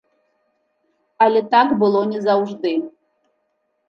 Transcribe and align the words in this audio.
Але 1.25 1.41
так 1.51 1.67
было 1.83 2.01
не 2.13 2.19
заўжды. 2.27 2.73